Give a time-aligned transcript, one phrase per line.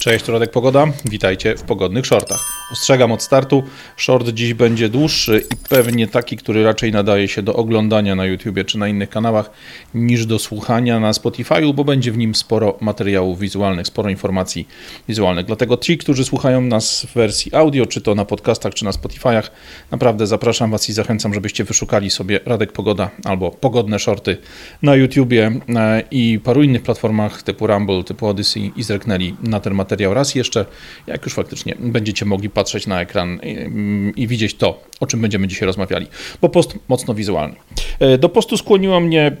[0.00, 0.86] Cześć, to Radek Pogoda.
[1.04, 2.59] Witajcie w pogodnych shortach.
[2.72, 3.62] Ostrzegam od startu,
[3.96, 8.64] short dziś będzie dłuższy i pewnie taki, który raczej nadaje się do oglądania na YouTubie
[8.64, 9.50] czy na innych kanałach
[9.94, 14.68] niż do słuchania na Spotify'u, bo będzie w nim sporo materiałów wizualnych, sporo informacji
[15.08, 15.46] wizualnych.
[15.46, 19.50] Dlatego ci, którzy słuchają nas w wersji audio, czy to na podcastach, czy na Spotify'ach,
[19.90, 24.36] naprawdę zapraszam Was i zachęcam, żebyście wyszukali sobie Radek Pogoda albo pogodne shorty
[24.82, 29.74] na YouTubie e, i paru innych platformach typu Rumble, typu Odyssey i zerknęli na ten
[29.74, 30.66] materiał raz jeszcze,
[31.06, 35.48] jak już faktycznie będziecie mogli patrzeć na ekran i, i widzieć to, o czym będziemy
[35.48, 36.06] dzisiaj rozmawiali,
[36.40, 37.56] bo post mocno wizualny.
[38.00, 39.36] E, do postu skłoniła mnie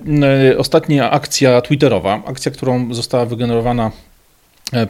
[0.52, 3.90] e, ostatnia akcja Twitterowa, akcja, którą została wygenerowana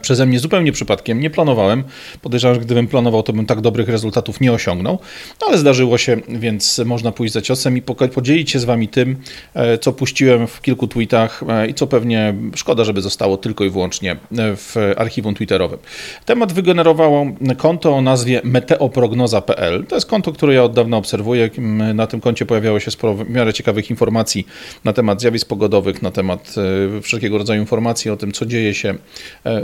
[0.01, 1.19] przeze mnie zupełnie przypadkiem.
[1.19, 1.83] Nie planowałem.
[2.21, 4.99] Podejrzewam, że gdybym planował, to bym tak dobrych rezultatów nie osiągnął,
[5.41, 7.81] no, ale zdarzyło się, więc można pójść za ciosem i
[8.13, 9.17] podzielić się z Wami tym,
[9.53, 13.69] e, co puściłem w kilku tweetach e, i co pewnie szkoda, żeby zostało tylko i
[13.69, 15.79] wyłącznie w archiwum twitterowym.
[16.25, 17.25] Temat wygenerowało
[17.57, 19.85] konto o nazwie meteoprognoza.pl.
[19.85, 21.49] To jest konto, które ja od dawna obserwuję.
[21.93, 24.47] Na tym koncie pojawiało się sporo w miarę ciekawych informacji
[24.83, 26.55] na temat zjawisk pogodowych, na temat
[27.01, 28.95] wszelkiego rodzaju informacji o tym, co dzieje się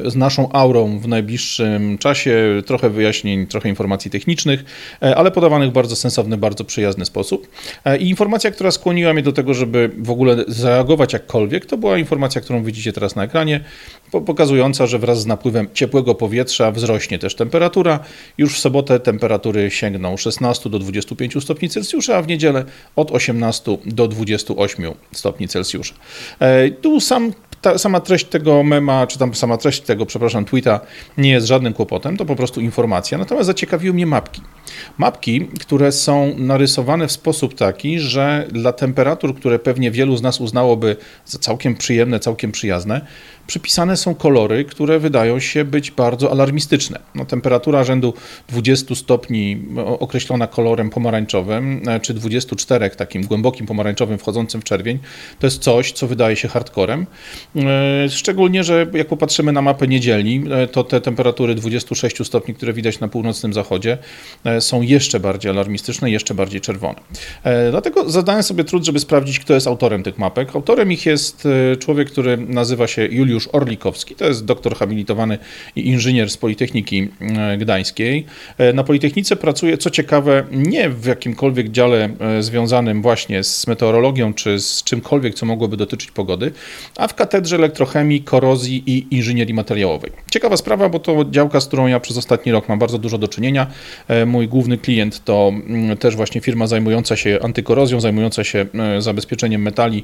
[0.08, 4.66] z naszą aurą w najbliższym czasie, trochę wyjaśnień, trochę informacji technicznych,
[5.02, 7.48] e, ale podawanych w bardzo sensowny, bardzo przyjazny sposób.
[7.86, 11.98] E, I informacja, która skłoniła mnie do tego, żeby w ogóle zareagować jakkolwiek, to była
[11.98, 13.64] informacja, którą widzicie teraz na ekranie,
[14.26, 18.00] pokazująca, że wraz z napływem ciepłego powietrza wzrośnie też temperatura.
[18.38, 23.78] Już w sobotę temperatury sięgną 16 do 25 stopni Celsjusza, a w niedzielę od 18
[23.86, 25.94] do 28 stopni Celsjusza.
[26.40, 30.80] E, tu sam ta sama treść tego mema, czy tam sama treść tego, przepraszam, tweeta
[31.18, 33.18] nie jest żadnym kłopotem, to po prostu informacja.
[33.18, 34.42] Natomiast zaciekawiły mnie mapki.
[34.98, 40.42] Mapki, które są narysowane w sposób taki, że dla temperatur, które pewnie wielu z nas
[40.42, 43.02] uznałoby za całkiem przyjemne, całkiem przyjazne,
[43.48, 47.00] przypisane są kolory, które wydają się być bardzo alarmistyczne.
[47.16, 48.14] No, temperatura rzędu
[48.50, 49.66] 20 stopni
[50.00, 55.00] określona kolorem pomarańczowym, e, czy 24 takim głębokim pomarańczowym wchodzącym w czerwień,
[55.40, 57.06] to jest coś, co wydaje się hardcorem.
[57.56, 62.74] E, szczególnie, że jak popatrzymy na mapę niedzieli, e, to te temperatury 26 stopni, które
[62.74, 63.98] widać na północnym zachodzie,
[64.60, 67.00] są jeszcze bardziej alarmistyczne, jeszcze bardziej czerwone.
[67.72, 70.56] Dlatego zadałem sobie trud, żeby sprawdzić, kto jest autorem tych mapek.
[70.56, 71.48] Autorem ich jest
[71.80, 74.16] człowiek, który nazywa się Juliusz Juliusz Orlikowski.
[74.16, 75.38] To jest doktor habilitowany
[75.76, 78.26] i inżynier z Politechniki e, Gdańskiej.
[78.58, 84.34] E, na Politechnice pracuje, co ciekawe, nie w jakimkolwiek dziale e, związanym właśnie z meteorologią
[84.34, 86.52] czy z czymkolwiek, co mogłoby dotyczyć pogody,
[86.98, 90.12] a w katedrze elektrochemii, korozji i inżynierii materiałowej.
[90.32, 93.28] Ciekawa sprawa, bo to działka, z którą ja przez ostatni rok mam bardzo dużo do
[93.28, 93.68] czynienia.
[94.26, 98.66] Mój główny klient to mm, też właśnie firma zajmująca się antykorozją, zajmująca się
[99.00, 100.04] zabezpieczeniem metali,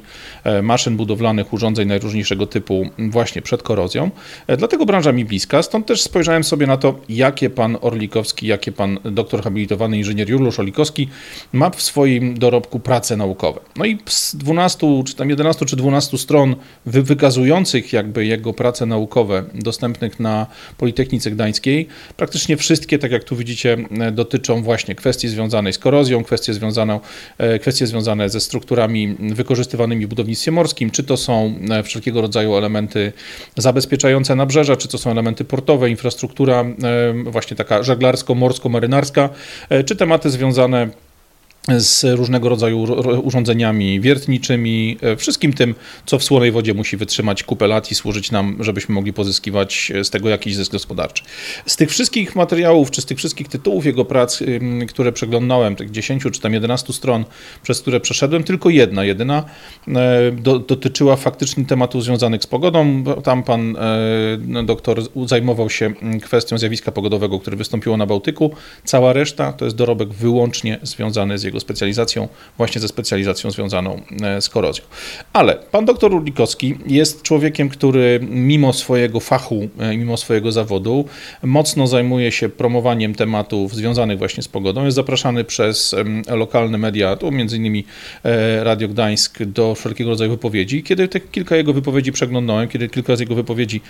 [0.62, 4.10] maszyn budowlanych, urządzeń najróżniejszego typu, właśnie właśnie przed korozją.
[4.46, 8.72] E, dlatego branża mi bliska, stąd też spojrzałem sobie na to, jakie pan Orlikowski, jakie
[8.72, 11.08] pan doktor habilitowany inżynier Juliusz Orlikowski
[11.52, 13.60] ma w swoim dorobku prace naukowe.
[13.76, 19.44] No i z 12, czy tam 11 czy 12 stron wykazujących jakby jego prace naukowe
[19.54, 20.46] dostępnych na
[20.78, 26.24] Politechnice Gdańskiej, praktycznie wszystkie, tak jak tu widzicie, e, dotyczą właśnie kwestii związanej z korozją,
[26.24, 27.00] kwestie związane,
[27.38, 31.54] e, kwestie związane ze strukturami wykorzystywanymi w budownictwie morskim, czy to są
[31.84, 33.12] wszelkiego rodzaju elementy
[33.56, 36.74] zabezpieczające nabrzeża, czy to są elementy portowe, infrastruktura e,
[37.26, 39.28] właśnie taka żeglarsko-morsko-marynarska,
[39.68, 40.88] e, czy tematy związane
[41.78, 42.82] z różnego rodzaju
[43.22, 45.74] urządzeniami wiertniczymi, e, wszystkim tym,
[46.06, 50.10] co w słonej wodzie musi wytrzymać kupę lat i służyć nam, żebyśmy mogli pozyskiwać z
[50.10, 51.24] tego jakiś zysk gospodarczy.
[51.66, 54.42] Z tych wszystkich materiałów, czy z tych wszystkich tytułów jego prac,
[54.88, 57.24] które przeglądałem, tych 10 czy tam 11 stron,
[57.62, 59.44] przez które przeszedłem, tylko jedna, jedyna
[59.88, 63.04] e, do, dotyczyła faktycznie tematów związanych z pogodą.
[63.24, 65.92] Tam pan e, doktor zajmował się
[66.22, 68.50] kwestią zjawiska pogodowego, które wystąpiło na Bałtyku.
[68.84, 74.00] Cała reszta to jest dorobek wyłącznie związany z jego jego specjalizacją, właśnie ze specjalizacją związaną
[74.22, 74.84] e, z korozją.
[75.32, 81.04] Ale pan doktor Urlikowski jest człowiekiem, który mimo swojego fachu, e, mimo swojego zawodu,
[81.42, 84.84] mocno zajmuje się promowaniem tematów związanych właśnie z pogodą.
[84.84, 85.94] Jest zapraszany przez
[86.28, 87.84] lokalne media, tu między innymi
[88.24, 90.82] e, Radio Gdańsk, do wszelkiego rodzaju wypowiedzi.
[90.82, 93.80] Kiedy te kilka jego wypowiedzi przeglądałem, kiedy kilka z jego wypowiedzi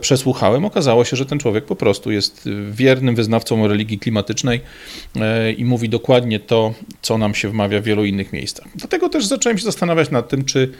[0.00, 4.60] przesłuchałem, okazało się, że ten człowiek po prostu jest wiernym wyznawcą religii klimatycznej
[5.56, 6.74] i mówi dokładnie to,
[7.08, 8.68] co nam się wmawia w wielu innych miejscach.
[8.74, 10.72] Dlatego też zacząłem się zastanawiać nad tym, czy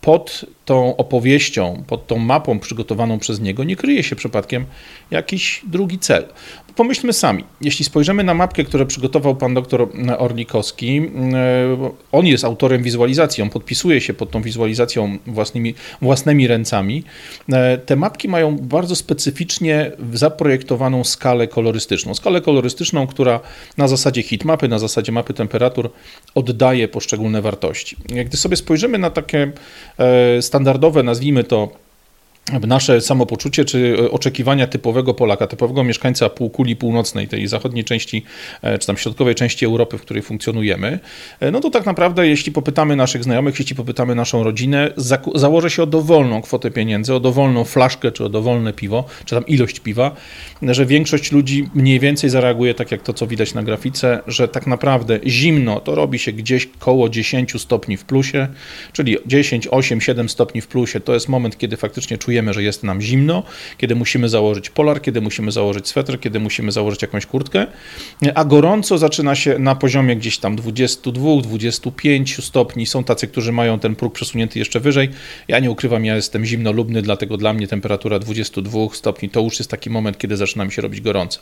[0.00, 4.64] pod tą opowieścią, pod tą mapą przygotowaną przez niego nie kryje się przypadkiem
[5.10, 6.24] jakiś drugi cel.
[6.76, 9.88] Pomyślmy sami, jeśli spojrzymy na mapkę, którą przygotował pan doktor
[10.18, 17.04] Orlikowski, e, on jest autorem wizualizacji, on podpisuje się pod tą wizualizacją własnymi, własnymi ręcami.
[17.52, 22.14] E, te mapki mają bardzo specyficznie zaprojektowaną skalę kolorystyczną.
[22.14, 23.40] Skalę kolorystyczną, która
[23.76, 25.90] na zasadzie hitmapy, na zasadzie mapy temperatur
[26.34, 27.96] oddaje poszczególne wartości.
[28.24, 29.52] Gdy sobie spojrzymy na takie
[30.40, 31.68] standardowe, nazwijmy to
[32.52, 38.24] nasze samopoczucie czy e, oczekiwania typowego Polaka, typowego mieszkańca półkuli północnej, tej zachodniej części,
[38.62, 40.98] e, czy tam środkowej części Europy, w której funkcjonujemy,
[41.40, 45.70] e, no to tak naprawdę, jeśli popytamy naszych znajomych, jeśli popytamy naszą rodzinę, za założę
[45.70, 49.80] się o dowolną kwotę pieniędzy, o dowolną flaszkę, czy o dowolne piwo, czy tam ilość
[49.80, 50.16] piwa,
[50.62, 54.66] że większość ludzi mniej więcej zareaguje tak jak to, co widać na grafice, że tak
[54.66, 58.48] naprawdę zimno to robi się gdzieś koło 10 stopni w plusie,
[58.92, 61.00] czyli 10, 8, 7 stopni w plusie.
[61.00, 63.42] To jest moment, kiedy faktycznie czujemy czujemy, że jest nam zimno,
[63.78, 67.66] kiedy musimy założyć polar, kiedy musimy założyć swetr, kiedy musimy założyć jakąś kurtkę,
[68.34, 72.86] a gorąco zaczyna się na poziomie gdzieś tam 22-25 stopni.
[72.86, 75.10] Są tacy, którzy mają ten próg przesunięty jeszcze wyżej.
[75.48, 79.70] Ja nie ukrywam, ja jestem zimnolubny, dlatego dla mnie temperatura 22 stopni to już jest
[79.70, 81.40] taki moment, kiedy zaczyna mi się robić gorąco.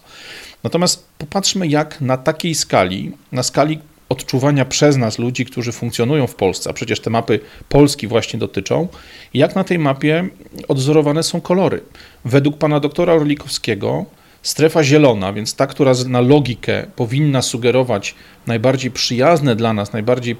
[0.64, 3.78] Natomiast popatrzmy, jak na takiej skali, na skali
[4.12, 8.88] odczuwania przez nas ludzi, którzy funkcjonują w Polsce, a przecież te mapy Polski właśnie dotyczą,
[9.34, 10.28] jak na tej mapie
[10.68, 11.80] odzorowane są kolory.
[12.24, 14.04] Według pana doktora Orlikowskiego
[14.42, 18.14] strefa zielona, więc ta, która na logikę powinna sugerować
[18.46, 20.36] najbardziej przyjazne dla nas, najbardziej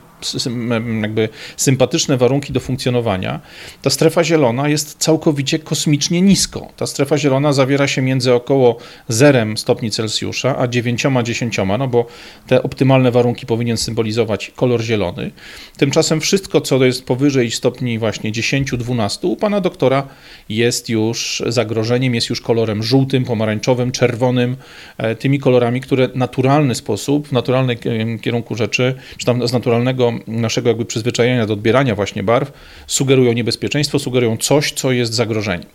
[1.03, 3.41] jakby sympatyczne warunki do funkcjonowania,
[3.83, 6.69] ta strefa zielona jest całkowicie kosmicznie nisko.
[6.77, 8.79] Ta strefa zielona zawiera się między około
[9.09, 12.07] 0 stopni Celsjusza a 9-10, no bo
[12.47, 15.31] te optymalne warunki powinien symbolizować kolor zielony.
[15.77, 20.09] Tymczasem wszystko, co jest powyżej stopni właśnie 10-12, u pana doktora
[20.49, 24.57] jest już zagrożeniem, jest już kolorem żółtym, pomarańczowym, czerwonym,
[24.99, 27.79] e, tymi kolorami, które w naturalny sposób, w naturalnej
[28.23, 32.53] kierunku rzeczy, czy tam z naturalnego naszego jakby przyzwyczajenia do odbierania właśnie barw,
[32.87, 35.67] sugerują niebezpieczeństwo, sugerują coś, co jest zagrożeniem.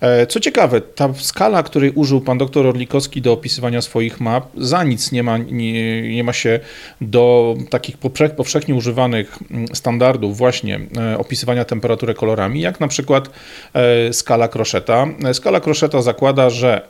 [0.00, 4.84] E, co ciekawe, ta skala, której użył pan doktor Orlikowski do opisywania swoich map, za
[4.84, 6.60] nic nie ma, nie, nie ma się
[7.00, 7.98] do takich
[8.36, 13.30] powszechnie używanych mm, standardów właśnie e, opisywania temperatury kolorami, jak na przykład
[13.74, 15.06] e, skala Crocheta.
[15.32, 16.82] Skala Crocheta zakłada, że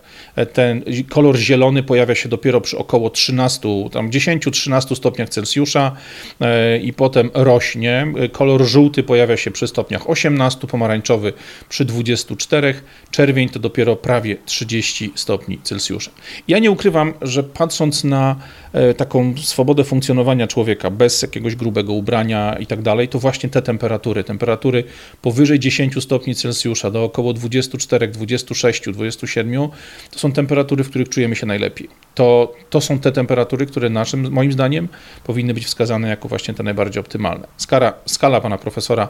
[0.52, 5.96] ten kolor zielony pojawia się dopiero przy około 13, tam 10-13 stopniach Celsjusza
[6.40, 8.12] e, i potem rośnie.
[8.32, 11.32] Kolor żółty pojawia się przy stopniach 18, pomarańczowy
[11.69, 12.75] przy 24,
[13.11, 16.11] czerwień to dopiero prawie 30 stopni Celsjusza.
[16.49, 18.37] Ja nie ukrywam, że patrząc na
[18.72, 23.62] e, taką swobodę funkcjonowania człowieka bez jakiegoś grubego ubrania i tak dalej, to właśnie te
[23.62, 24.84] temperatury, temperatury
[25.23, 29.69] powyżej 10 stopni Celsjusza do około 24, 26, 27
[30.11, 31.88] to są temperatury, w których czujemy się najlepiej.
[32.20, 34.88] To, to są te temperatury, które naszym, moim zdaniem
[35.25, 37.46] powinny być wskazane jako właśnie te najbardziej optymalne.
[37.56, 39.08] Skala, skala pana profesora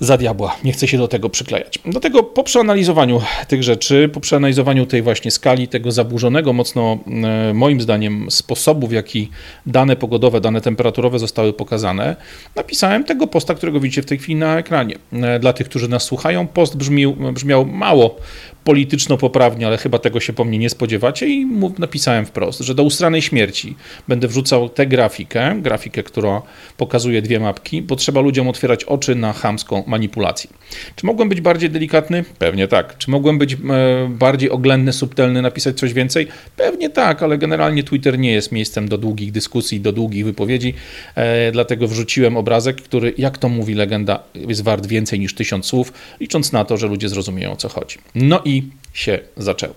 [0.00, 0.56] za diabła.
[0.64, 1.78] Nie chcę się do tego przyklejać.
[1.86, 6.98] Do tego po przeanalizowaniu tych rzeczy, po przeanalizowaniu tej właśnie skali, tego zaburzonego mocno,
[7.50, 9.30] e, moim zdaniem, sposobu, w jaki
[9.66, 12.16] dane pogodowe, dane temperaturowe zostały pokazane,
[12.56, 14.96] napisałem tego posta, którego widzicie w tej chwili na ekranie.
[15.12, 16.76] E, dla tych, którzy nas słuchają, post
[17.32, 18.16] brzmiał mało
[18.64, 21.46] polityczno-poprawnie, ale chyba tego się po mnie nie spodziewacie i
[21.78, 23.76] napisałem wprost, że do ustranej śmierci
[24.08, 26.42] będę wrzucał tę grafikę, grafikę, która
[26.76, 30.50] pokazuje dwie mapki, bo trzeba ludziom otwierać oczy na chamską manipulację.
[30.96, 32.24] Czy mogłem być bardziej delikatny?
[32.38, 32.98] Pewnie tak.
[32.98, 33.56] Czy mogłem być e,
[34.08, 36.28] bardziej oględny, subtelny, napisać coś więcej?
[36.56, 40.74] Pewnie tak, ale generalnie Twitter nie jest miejscem do długich dyskusji, do długich wypowiedzi,
[41.14, 45.92] e, dlatego wrzuciłem obrazek, który, jak to mówi legenda, jest wart więcej niż tysiąc słów,
[46.20, 47.98] licząc na to, że ludzie zrozumieją o co chodzi.
[48.14, 49.74] No i się zaczęło.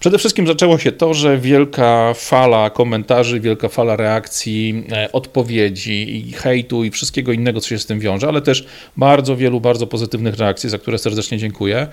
[0.00, 6.32] Przede wszystkim zaczęło się to, że wielka fala komentarzy, wielka fala reakcji, e, odpowiedzi i
[6.32, 10.38] hejtu i wszystkiego innego, co się z tym wiąże, ale też bardzo wielu, bardzo pozytywnych
[10.38, 11.86] reakcji, za które serdecznie dziękuję,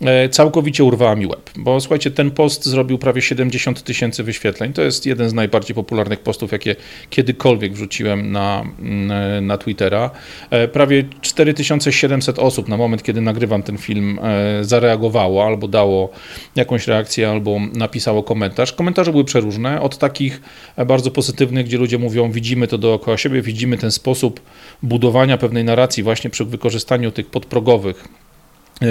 [0.00, 1.50] e, całkowicie urwała mi łeb.
[1.56, 4.72] Bo słuchajcie, ten post zrobił prawie 70 tysięcy wyświetleń.
[4.72, 6.76] To jest jeden z najbardziej popularnych postów, jakie
[7.10, 10.10] kiedykolwiek wrzuciłem na, mm, na Twittera.
[10.50, 14.18] E, prawie 4700 osób na moment, kiedy nagrywam ten film,
[14.62, 16.10] zareagowało albo dało
[16.56, 18.72] jakąś reakcję albo napisało komentarz.
[18.72, 20.40] Komentarze były przeróżne, od takich
[20.86, 24.40] bardzo pozytywnych, gdzie ludzie mówią, widzimy to dookoła siebie, widzimy ten sposób
[24.82, 28.27] budowania pewnej narracji właśnie przy wykorzystaniu tych podprogowych E,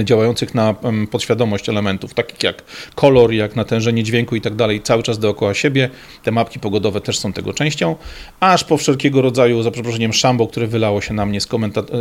[0.04, 0.76] działających na
[1.12, 2.64] podświadomość elementów, takich jak
[2.96, 5.90] kolor, jak natężenie dźwięku i tak dalej, cały czas dookoła siebie.
[6.24, 7.96] Te mapki pogodowe też są tego częścią,
[8.40, 11.48] aż po wszelkiego rodzaju, za przeproszeniem, szambo, które wylało się na mnie z,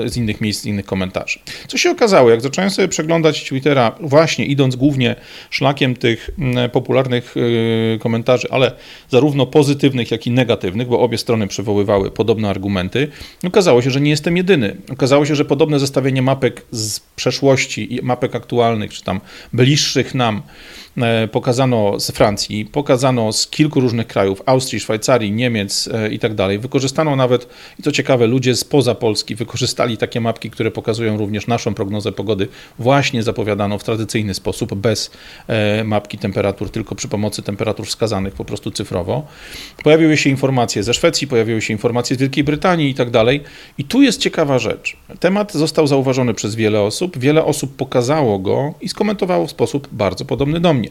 [0.07, 1.39] z innych miejsc, z innych komentarzy.
[1.69, 5.17] Co się okazało, jak zacząłem sobie przeglądać Twittera, właśnie idąc głównie
[5.51, 6.31] szlakiem tych
[6.73, 8.73] popularnych yy, komentarzy, ale
[9.11, 13.09] zarówno pozytywnych, jak i negatywnych, bo obie strony przywoływały podobne argumenty,
[13.47, 14.77] okazało się, że nie jestem jedyny.
[14.93, 19.21] Okazało się, że podobne zestawienie mapek z przeszłości, i mapek aktualnych, czy tam
[19.53, 20.43] bliższych nam,
[21.33, 26.59] pokazano z Francji, pokazano z kilku różnych krajów, Austrii, Szwajcarii, Niemiec e, i tak dalej.
[26.59, 27.49] Wykorzystano nawet,
[27.79, 32.49] i to ciekawe, ludzie spoza Polski wykorzystali takie mapki, które pokazują również naszą prognozę pogody,
[32.79, 35.11] właśnie zapowiadano w tradycyjny sposób, bez
[35.49, 39.27] e, mapki temperatur, tylko przy pomocy temperatur wskazanych po prostu cyfrowo.
[39.85, 43.43] Pojawiły się informacje ze Szwecji, pojawiły się informacje z Wielkiej Brytanii i tak dalej.
[43.79, 44.97] I tu jest ciekawa rzecz.
[45.21, 50.25] Temat został zauważony przez wiele osób, wiele osób pokazało go i skomentowało w sposób bardzo
[50.25, 50.86] podobny do mnie.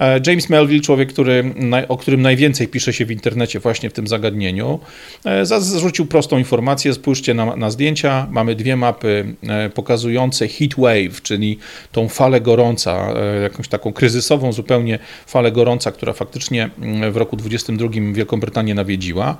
[0.00, 1.54] E, James Melville, człowiek, który,
[1.88, 4.80] o którym najwięcej pisze się w internecie właśnie w tym zagadnieniu,
[5.24, 6.94] e, zarzucił prostą informację.
[6.94, 8.26] Spójrzcie na, na zdjęcia.
[8.30, 11.58] Mamy dwie mapy e, pokazujące heat wave, czyli
[11.92, 17.88] tą falę gorąca, jakąś taką kryzysową zupełnie falę gorąca, która faktycznie mm, w roku 22
[18.12, 19.36] Wielką Brytanię nawiedziła.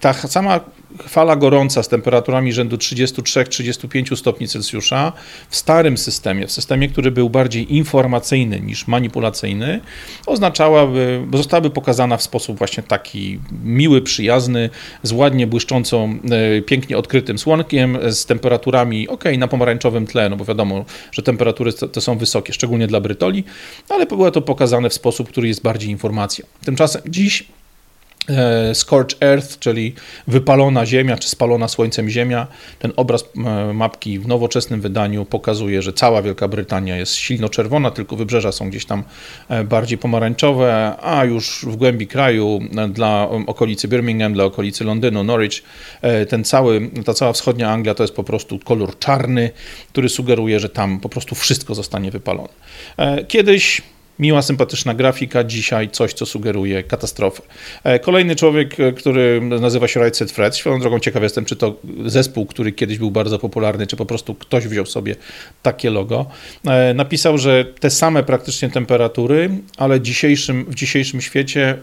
[0.00, 0.60] Ta sama
[1.08, 5.12] fala gorąca z temperaturami rzędu 33-35 stopni Celsjusza
[5.50, 9.80] w starym systemie, w systemie, który był bardziej informacyjny niż manipulacyjny,
[10.26, 14.70] oznaczałaby, zostałaby pokazana w sposób właśnie taki miły, przyjazny,
[15.02, 20.44] z ładnie błyszczącą, e, pięknie odkrytym słonkiem, z temperaturami, ok, na pomarańczowym tle, no bo
[20.44, 23.44] wiadomo, że temperatury te są wysokie, szczególnie dla Brytoli,
[23.88, 26.46] ale było to pokazane w sposób, który jest bardziej informacją.
[26.64, 27.44] Tymczasem dziś
[28.74, 29.94] Scorch Earth, czyli
[30.26, 32.46] wypalona ziemia, czy spalona słońcem ziemia.
[32.78, 37.90] Ten obraz e, mapki w nowoczesnym wydaniu pokazuje, że cała Wielka Brytania jest silno czerwona,
[37.90, 39.04] tylko wybrzeża są gdzieś tam
[39.48, 45.62] e, bardziej pomarańczowe, a już w głębi kraju dla okolicy Birmingham, dla okolicy Londynu, Norwich,
[46.28, 49.50] ten cały, ta cała wschodnia Anglia to jest po prostu kolor czarny,
[49.88, 52.48] który sugeruje, że tam po prostu wszystko zostanie wypalone.
[53.28, 53.82] Kiedyś
[54.18, 57.42] miła, sympatyczna grafika, dzisiaj coś, co sugeruje katastrofę.
[57.84, 61.74] E, kolejny człowiek, e, który nazywa się Right Fred, swoją drogą ciekaw jestem, czy to
[62.06, 65.16] zespół, który kiedyś był bardzo popularny, czy po prostu ktoś wziął sobie
[65.62, 66.26] takie logo,
[66.66, 71.78] e, napisał, że te same praktycznie temperatury, ale dzisiejszym, w dzisiejszym świecie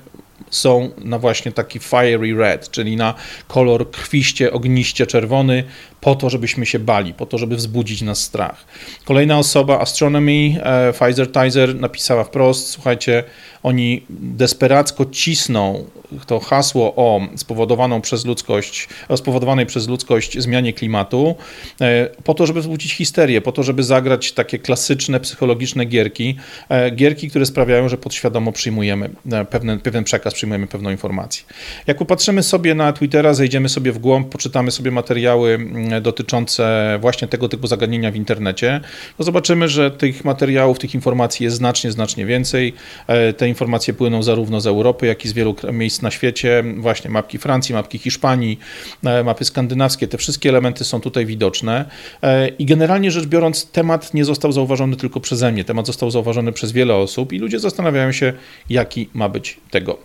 [0.49, 3.13] są na właśnie taki fiery red, czyli na
[3.47, 5.63] kolor krwiście, ogniście czerwony,
[6.01, 8.65] po to, żebyśmy się bali, po to, żeby wzbudzić nas strach.
[9.05, 13.23] Kolejna osoba, Astronomy, e, Pfizer Tizer, napisała wprost, słuchajcie,
[13.63, 15.85] oni desperacko cisną
[16.27, 21.35] to hasło o spowodowaną przez ludzkość, o spowodowanej przez ludzkość zmianie klimatu,
[21.81, 26.35] e, po to, żeby wzbudzić histerię, po to, żeby zagrać takie klasyczne, psychologiczne gierki,
[26.69, 29.09] e, gierki, które sprawiają, że podświadomo przyjmujemy
[29.49, 31.45] pewien, pewien przekaz, przyjmujemy pewną informację.
[31.87, 37.27] Jak popatrzymy sobie na Twittera, zejdziemy sobie w głąb, poczytamy sobie materiały mm, dotyczące właśnie
[37.27, 38.81] tego typu zagadnienia w internecie,
[39.17, 42.73] to zobaczymy, że tych materiałów, tych informacji jest znacznie, znacznie więcej.
[43.07, 47.09] E, te informacje płyną zarówno z Europy, jak i z wielu miejsc na świecie, właśnie
[47.09, 48.59] mapki Francji, mapki Hiszpanii,
[49.03, 51.85] e, mapy skandynawskie, te wszystkie elementy są tutaj widoczne
[52.23, 56.51] e, i generalnie rzecz biorąc temat nie został zauważony tylko przeze mnie, temat został zauważony
[56.51, 58.33] przez wiele osób i ludzie zastanawiają się,
[58.69, 59.97] jaki ma być tego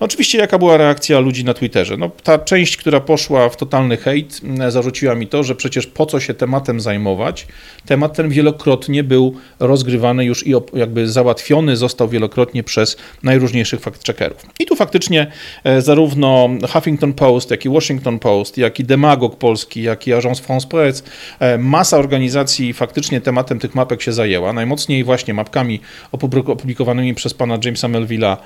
[0.00, 1.96] Oczywiście jaka była reakcja ludzi na Twitterze?
[1.96, 6.20] No, ta część, która poszła w totalny hejt, zarzuciła mi to, że przecież po co
[6.20, 7.46] się tematem zajmować?
[7.86, 14.46] Temat ten wielokrotnie był rozgrywany już i jakby załatwiony został wielokrotnie przez najróżniejszych fact-checkerów.
[14.58, 15.26] I tu faktycznie
[15.64, 20.42] e, zarówno Huffington Post, jak i Washington Post, jak i Demagog Polski, jak i Agence
[20.42, 21.02] France Presse,
[21.38, 24.52] e, masa organizacji faktycznie tematem tych mapek się zajęła.
[24.52, 25.80] Najmocniej właśnie mapkami
[26.12, 28.36] opublikowanymi przez pana Jamesa Melville'a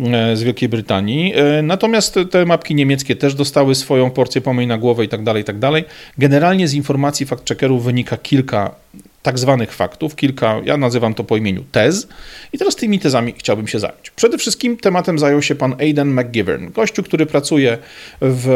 [0.00, 1.34] e, z Wielkiej Brytanii.
[1.62, 5.44] Natomiast te mapki niemieckie też dostały swoją porcję pomyj na głowę i tak dalej, i
[5.44, 5.84] tak dalej.
[6.18, 8.74] Generalnie z informacji fact-checkerów wynika kilka
[9.22, 12.08] tak zwanych faktów, kilka, ja nazywam to po imieniu tez
[12.52, 14.10] i teraz tymi tezami chciałbym się zająć.
[14.10, 17.78] Przede wszystkim tematem zajął się pan Aidan McGivern, gościu, który pracuje
[18.20, 18.48] w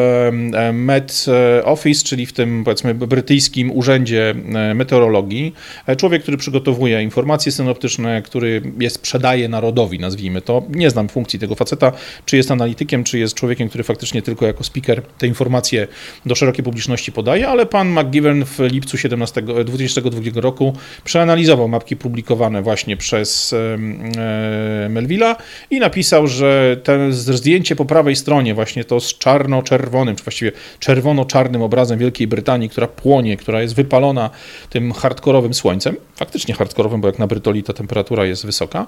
[0.55, 1.27] e, Met
[1.65, 5.55] Office, czyli w tym powiedzmy brytyjskim urzędzie e, meteorologii.
[5.87, 10.63] E, człowiek, który przygotowuje informacje synoptyczne, który je sprzedaje narodowi, nazwijmy to.
[10.69, 11.93] Nie znam funkcji tego faceta,
[12.25, 15.87] czy jest analitykiem, czy jest człowiekiem, który faktycznie tylko jako speaker te informacje
[16.27, 20.73] do szerokiej publiczności podaje, ale pan McGivern w lipcu 17, 2022 roku roku
[21.05, 25.37] przeanalizował mapki publikowane właśnie przez e, Melvilla
[25.71, 31.63] i napisał, że to zdjęcie po prawej stronie, właśnie to z czarno-czerwonym, czy właściwie czerwono-czarnym
[31.63, 34.31] obrazem Wielkiej Brytanii, która płonie, która jest wypalona
[34.71, 38.87] tym hardkorowym słońcem, faktycznie hardkorowym, bo jak na Brytoli ta temperatura jest wysoka,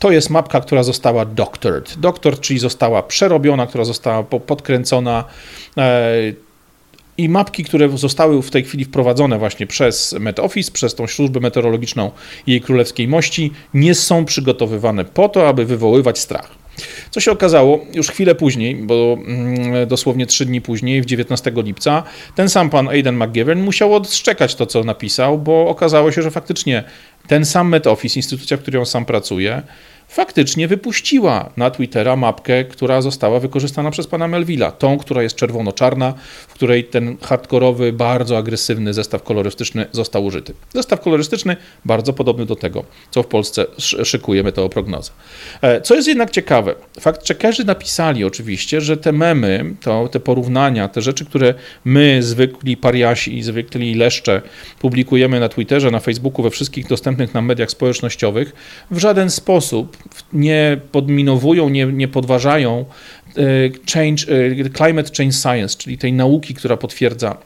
[0.00, 1.94] to jest mapka, która została doctored.
[1.98, 5.24] Doctored, czyli została przerobiona, która została podkręcona.
[7.18, 11.40] I mapki, które zostały w tej chwili wprowadzone właśnie przez Met Office, przez tą służbę
[11.40, 12.10] meteorologiczną
[12.46, 16.64] jej królewskiej mości, nie są przygotowywane po to, aby wywoływać strach.
[17.10, 22.02] Co się okazało już chwilę później, bo mm, dosłownie trzy dni później, w 19 lipca,
[22.34, 26.84] ten sam pan Aiden McGivern musiał odszczekać to, co napisał, bo okazało się, że faktycznie
[27.26, 29.62] ten sam Met Office, instytucja, w której on sam pracuje,
[30.14, 34.72] faktycznie wypuściła na Twittera mapkę, która została wykorzystana przez pana Melvilla.
[34.72, 36.14] Tą, która jest czerwono-czarna,
[36.48, 40.54] w której ten hardkorowy, bardzo agresywny zestaw kolorystyczny został użyty.
[40.74, 45.12] Zestaw kolorystyczny bardzo podobny do tego, co w Polsce szykuje meteoprognoza.
[45.62, 50.88] E, co jest jednak ciekawe, fakt checkerzy napisali oczywiście, że te memy, to, te porównania,
[50.88, 51.54] te rzeczy, które
[51.84, 54.42] my, zwykli pariasi i zwykli leszcze,
[54.80, 58.52] publikujemy na Twitterze, na Facebooku, we wszystkich dostępnych nam mediach społecznościowych,
[58.90, 62.84] w żaden sposób nie podminowują, nie, nie podważają
[63.36, 63.42] e,
[63.92, 64.24] change,
[64.66, 67.36] e, climate change science, czyli tej nauki, która potwierdza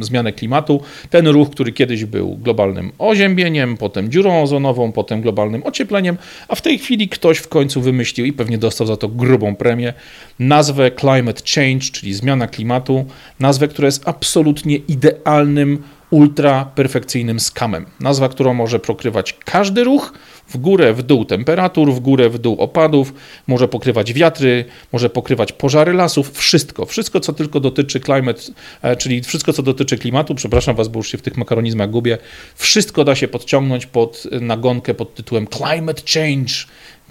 [0.00, 0.80] zmianę klimatu.
[1.10, 6.16] Ten ruch, który kiedyś był globalnym oziębieniem, potem dziurą ozonową, potem globalnym ociepleniem,
[6.48, 9.92] a w tej chwili ktoś w końcu wymyślił i pewnie dostał za to grubą premię,
[10.38, 13.04] nazwę climate change, czyli zmiana klimatu,
[13.40, 17.86] nazwę, która jest absolutnie idealnym ultra perfekcyjnym skamem.
[18.00, 20.12] Nazwa, którą może pokrywać każdy ruch,
[20.48, 23.14] w górę, w dół temperatur, w górę, w dół opadów,
[23.46, 28.42] może pokrywać wiatry, może pokrywać pożary lasów, wszystko, wszystko co tylko dotyczy climate,
[28.82, 32.18] e, czyli wszystko co dotyczy klimatu, przepraszam was, bo już się w tych makaronizmach gubię,
[32.54, 36.54] wszystko da się podciągnąć pod nagonkę pod tytułem climate change,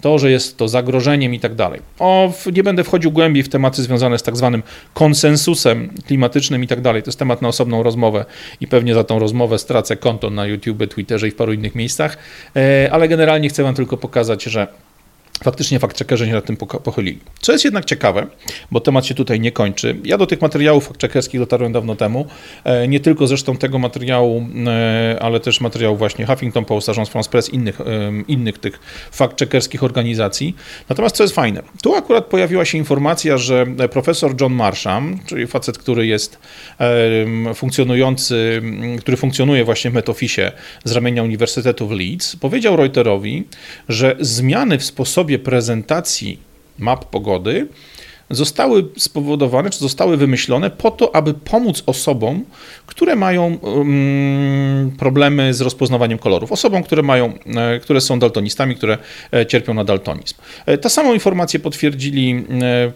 [0.04, 1.80] to, że jest to zagrożeniem i tak dalej.
[1.98, 4.62] O, nie będę wchodził głębiej w tematy związane z tak zwanym
[4.94, 7.02] konsensusem klimatycznym i tak dalej.
[7.02, 8.24] To jest temat na osobną rozmowę
[8.60, 12.18] i pewnie za tą rozmowę stracę konto na YouTube, Twitterze i w paru innych miejscach,
[12.56, 14.66] e, ale generalnie chcę Wam tylko pokazać, że
[15.42, 17.18] faktycznie fakt checkerzy się nad tym pochylili.
[17.40, 18.26] Co jest jednak ciekawe,
[18.70, 19.96] bo temat się tutaj nie kończy.
[20.04, 22.26] Ja do tych materiałów fakt checkerskich dotarłem dawno temu,
[22.64, 27.30] e, nie tylko zresztą tego materiału, e, ale też materiału właśnie Huffington Post, Agence France
[27.30, 27.84] Press, innych, e,
[28.28, 28.80] innych tych
[29.12, 30.56] fakt checkerskich organizacji.
[30.88, 35.78] Natomiast co jest fajne, tu akurat pojawiła się informacja, że profesor John Marsham, czyli facet,
[35.78, 36.38] który jest
[37.54, 38.62] funkcjonujący,
[39.00, 40.52] który funkcjonuje właśnie w Metofisie
[40.84, 43.44] z ramienia Uniwersytetu w Leeds, powiedział Reuterowi,
[43.88, 46.38] że zmiany w sposobie prezentacji
[46.78, 47.66] map pogody
[48.30, 52.44] zostały spowodowane, czy zostały wymyślone po to, aby pomóc osobom,
[52.86, 53.58] które mają
[54.98, 58.98] problemy z rozpoznawaniem kolorów, osobom, które, mają, e, które są daltonistami, które
[59.32, 60.34] e, cierpią na daltonizm.
[60.66, 62.44] E, Ta samą informację potwierdzili,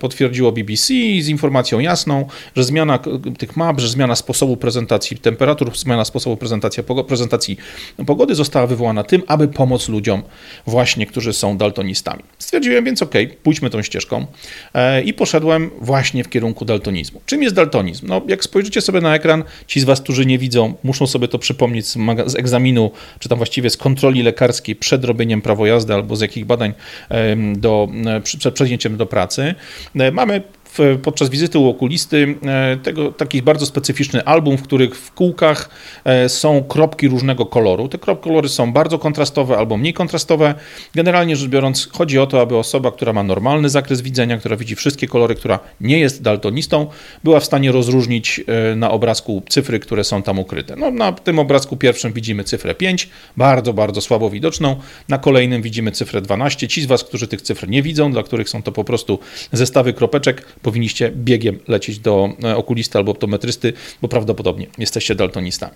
[0.00, 2.98] potwierdziło BBC z informacją jasną, że zmiana
[3.38, 7.58] tych map, że zmiana sposobu prezentacji temperatur, zmiana sposobu prezentacji, prezentacji
[8.06, 10.22] pogody została wywołana tym, aby pomóc ludziom
[10.66, 12.22] właśnie, którzy są daltonistami.
[12.38, 14.26] Stwierdziłem więc, ok, pójdźmy tą ścieżką
[15.04, 17.20] i poszedłem właśnie w kierunku daltonizmu.
[17.26, 18.06] Czym jest daltonizm?
[18.06, 21.38] No, jak spojrzycie sobie na ekran, ci z Was, którzy nie widzą, muszą sobie to
[21.38, 26.16] przypomnieć z, z egzaminu, czy tam właściwie z kontroli lekarskiej przed robieniem prawo jazdy albo
[26.16, 26.72] z jakich badań
[27.56, 27.88] do,
[28.22, 29.54] przed przejęciem do pracy.
[29.96, 30.12] E,
[31.02, 35.68] podczas wizyty u okulisty e, tego, taki bardzo specyficzny album, w których w kółkach
[36.04, 37.88] e, są kropki różnego koloru.
[37.88, 40.54] Te kropki kolory są bardzo kontrastowe albo mniej kontrastowe.
[40.94, 44.74] Generalnie rzecz biorąc, chodzi o to, aby osoba, która ma normalny zakres widzenia, która widzi
[44.74, 46.86] wszystkie kolory, która nie jest daltonistą,
[47.24, 50.76] była w stanie rozróżnić e, na obrazku cyfry, które są tam ukryte.
[50.76, 54.76] No, na tym obrazku pierwszym widzimy cyfrę 5, bardzo, bardzo słabo widoczną.
[55.08, 56.68] Na kolejnym widzimy cyfrę 12.
[56.68, 59.18] Ci z Was, którzy tych cyfr nie widzą, dla których są to po prostu
[59.52, 65.72] zestawy kropeczek, powinniście biegiem lecieć do e, okulisty albo optometrysty, bo prawdopodobnie jesteście daltonistami.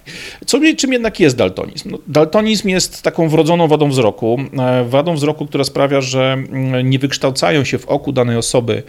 [0.47, 1.91] Co, czym jednak jest daltonizm?
[1.91, 6.99] No, daltonizm jest taką wrodzoną wadą wzroku, e, wadą wzroku, która sprawia, że mm, nie
[6.99, 8.83] wykształcają się w oku danej osoby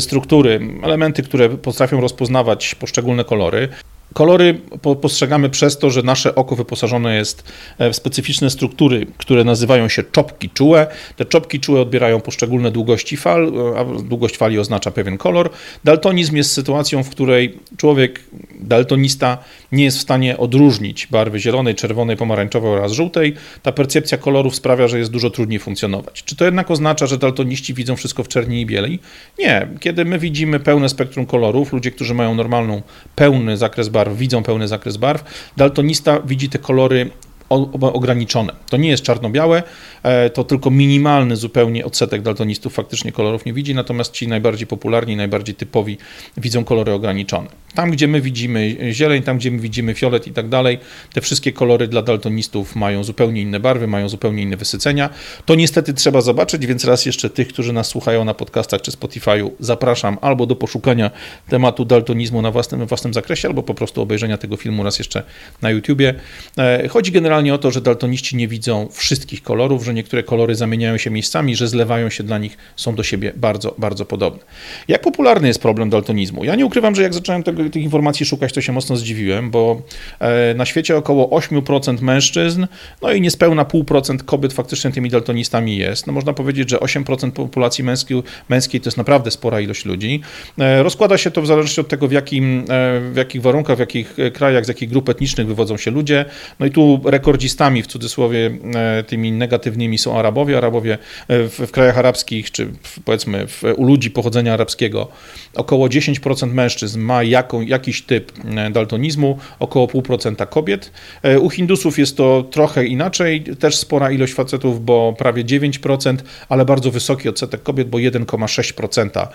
[0.00, 3.68] struktury, elementy, które potrafią rozpoznawać poszczególne kolory.
[4.14, 4.60] Kolory
[5.00, 7.44] postrzegamy przez to, że nasze oko wyposażone jest
[7.78, 10.86] e, w specyficzne struktury, które nazywają się czopki czułe.
[11.16, 15.50] Te czopki czułe odbierają poszczególne długości fal, e, a długość fali oznacza pewien kolor.
[15.84, 18.20] Daltonizm jest sytuacją, w której człowiek,
[18.60, 19.38] daltonista,
[19.72, 23.34] nie jest w stanie odróżnić barwy zielonej, czerwonej, pomarańczowej oraz żółtej.
[23.62, 26.24] Ta percepcja kolorów sprawia, że jest dużo trudniej funkcjonować.
[26.24, 28.98] Czy to jednak oznacza, że daltoniści widzą wszystko w czerni i bieli?
[29.38, 29.68] Nie.
[29.80, 32.82] Kiedy my widzimy pełne spektrum kolorów, ludzie, którzy mają normalną,
[33.16, 35.24] pełny zakres barw, barw, widzą pełny zakres barw.
[35.56, 37.10] Daltonista widzi te kolory
[37.50, 38.52] ograniczone.
[38.70, 39.62] To nie jest czarno-białe,
[40.02, 45.16] e, to tylko minimalny zupełnie odsetek daltonistów faktycznie kolorów nie widzi, natomiast ci najbardziej popularni,
[45.16, 45.98] najbardziej typowi
[46.36, 47.48] widzą kolory ograniczone.
[47.74, 50.78] Tam, gdzie my widzimy zieleń, tam, gdzie my widzimy fiolet i tak dalej,
[51.12, 55.10] te wszystkie kolory dla daltonistów mają zupełnie inne barwy, mają zupełnie inne wysycenia.
[55.44, 59.50] To niestety trzeba zobaczyć, więc raz jeszcze tych, którzy nas słuchają na podcastach czy Spotify'u,
[59.60, 61.10] zapraszam albo do poszukania
[61.48, 65.22] tematu daltonizmu na własnym, własnym zakresie, albo po prostu obejrzenia tego filmu raz jeszcze
[65.62, 66.14] na YouTubie.
[66.58, 70.98] E, chodzi generalnie o to, że daltoniści nie widzą wszystkich kolorów, że niektóre kolory zamieniają
[70.98, 74.40] się miejscami, że zlewają się dla nich, są do siebie bardzo, bardzo podobne.
[74.88, 76.44] Jak popularny jest problem daltonizmu?
[76.44, 79.82] Ja nie ukrywam, że jak zacząłem tego, tych informacji szukać, to się mocno zdziwiłem, bo
[80.18, 82.66] e, na świecie około 8% mężczyzn,
[83.02, 86.06] no i niespełna 0,5% kobiet faktycznie tymi daltonistami jest.
[86.06, 90.20] No można powiedzieć, że 8% populacji męskiej, męskiej to jest naprawdę spora ilość ludzi.
[90.58, 92.64] E, rozkłada się to w zależności od tego, w, jakim,
[93.12, 96.24] w jakich warunkach, w jakich krajach, z jakich grup etnicznych wywodzą się ludzie.
[96.60, 100.58] No i tu rekordzistami w cudzysłowie e, tymi negatywnymi są Arabowie.
[100.58, 105.08] Arabowie e, w, w krajach arabskich, czy w, powiedzmy w, u ludzi pochodzenia arabskiego,
[105.54, 110.92] około 10% mężczyzn ma jaką, jakiś typ e, daltonizmu, około 0,5% kobiet.
[111.40, 116.16] U Hindusów jest to trochę inaczej, też spora ilość facetów, bo prawie 9%,
[116.48, 119.26] ale bardzo wysoki odsetek kobiet, bo 1,6%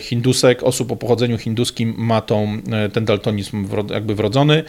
[0.00, 2.58] hindusek, osób o pochodzeniu hinduskim ma tą,
[2.92, 4.64] ten daltonizm jakby wrodzony.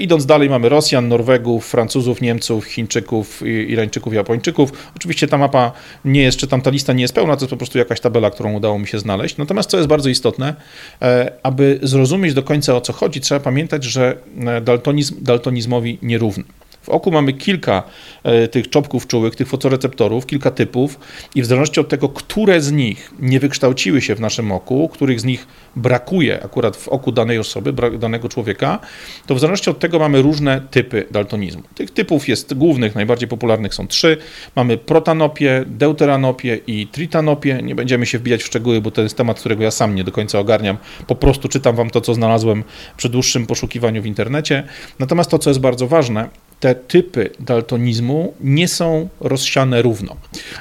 [0.00, 4.72] Idąc dalej mamy Rosjan, Norwegów, Francuzów, Niemców, Chińczyków, Irańczyków, Japończyków.
[4.96, 5.72] Oczywiście ta mapa
[6.04, 8.30] nie jest, czy tam ta lista nie jest pełna, to jest po prostu jakaś tabela,
[8.30, 9.36] którą udało mi się znaleźć.
[9.36, 10.54] Natomiast co jest bardzo istotne,
[11.02, 14.16] e, aby zrozumieć do końca o co chodzi, trzeba pamiętać, że
[14.46, 16.44] e, daltonizm daltonizmowi nierówny.
[16.82, 17.82] W oku mamy kilka
[18.22, 21.00] e, tych czopków czułych, tych fotoreceptorów, kilka typów
[21.34, 25.20] i w zależności od tego, które z nich nie wykształciły się w naszym oku, których
[25.20, 28.78] z nich brakuje akurat w oku danej osoby, danego człowieka,
[29.26, 31.62] to w zależności od tego mamy różne typy daltonizmu.
[31.74, 34.16] Tych typów jest głównych, najbardziej popularnych są trzy.
[34.56, 37.60] Mamy protanopię, deuteranopię i tritanopię.
[37.62, 40.12] Nie będziemy się wbijać w szczegóły, bo to jest temat, którego ja sam nie do
[40.12, 40.76] końca ogarniam.
[41.06, 42.64] Po prostu czytam wam to, co znalazłem
[42.96, 44.64] przy dłuższym poszukiwaniu w internecie.
[44.98, 46.28] Natomiast to, co jest bardzo ważne,
[46.60, 50.16] te typy daltonizmu nie są rozsiane równo.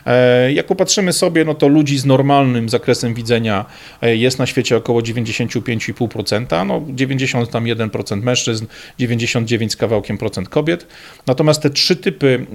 [0.06, 3.66] E, jak popatrzymy sobie, no to ludzi z normalnym zakresem widzenia
[4.02, 8.66] e, jest na świecie około 95,5%, no 91% mężczyzn,
[9.00, 10.88] 99 z kawałkiem procent kobiet.
[11.28, 12.46] Natomiast te trzy typy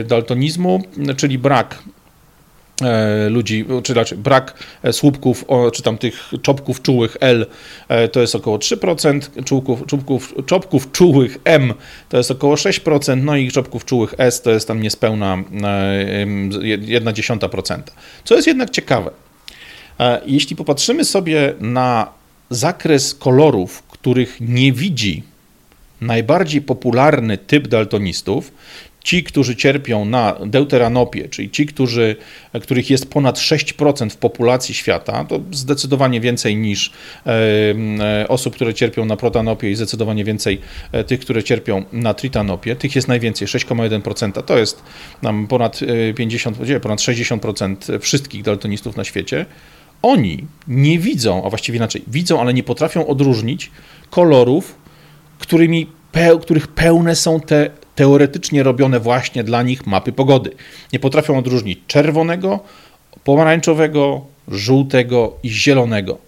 [0.00, 0.82] e, daltonizmu,
[1.16, 1.78] czyli brak
[3.28, 7.46] ludzi, czy raczej brak e, słupków, czy tam tych czopków czułych L
[7.88, 11.74] e, to jest około 3%, czubków, czubków, czopków czułych M
[12.08, 17.82] to jest około 6%, no i czopków czułych S to jest tam niespełna 1,1%.
[18.24, 19.10] Co jest jednak ciekawe,
[20.26, 22.08] jeśli popatrzymy sobie na
[22.50, 25.22] zakres kolorów, których nie widzi
[26.00, 28.52] najbardziej popularny typ daltonistów,
[29.04, 32.16] ci, którzy cierpią na deuteranopię, czyli ci, którzy,
[32.62, 36.92] których jest ponad 6% w populacji świata, to zdecydowanie więcej niż
[37.26, 40.60] e, osób, które cierpią na protanopię i zdecydowanie więcej
[40.92, 42.76] e, tych, które cierpią na tritanopię.
[42.76, 44.42] Tych jest najwięcej, 6,1%.
[44.42, 44.82] To jest
[45.22, 45.80] nam ponad
[46.16, 49.46] 50, e, ponad 60% wszystkich daltonistów na świecie.
[50.02, 53.70] Oni nie widzą, a właściwie inaczej, widzą, ale nie potrafią odróżnić
[54.10, 54.74] kolorów,
[55.38, 55.86] którymi,
[56.40, 60.50] których pełne są te teoretycznie robione właśnie dla nich mapy pogody.
[60.92, 62.60] Nie potrafią odróżnić czerwonego,
[63.24, 66.18] pomarańczowego, żółtego i zielonego.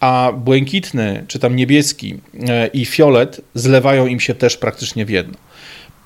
[0.00, 5.34] A błękitny, czy tam niebieski e, i fiolet zlewają im się też praktycznie w jedno.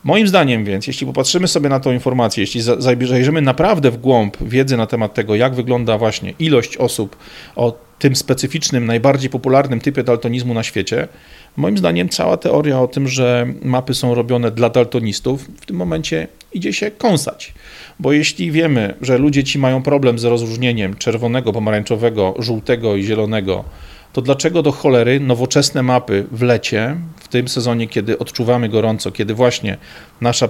[0.05, 2.63] Moim zdaniem więc, jeśli popatrzymy sobie na tą informację, jeśli
[3.07, 7.17] zajrzymy naprawdę w głąb wiedzy na temat tego, jak wygląda właśnie ilość osób
[7.57, 11.09] o tym specyficznym, najbardziej popularnym typie daltonizmu na świecie,
[11.57, 16.29] moim zdaniem cała teoria o tym, że mapy są robione dla daltonistów, w tym momencie
[16.53, 17.55] idzie się kąsać.
[18.01, 23.65] Bo jeśli wiemy, że ludzie ci mają problem z rozróżnieniem czerwonego, pomarańczowego, żółtego i zielonego,
[24.13, 29.35] to dlaczego do cholery nowoczesne mapy w lecie, w tym sezonie, kiedy odczuwamy gorąco, kiedy
[29.35, 29.77] właśnie
[30.21, 30.49] nasza,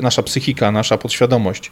[0.00, 1.70] nasza psychika, nasza podświadomość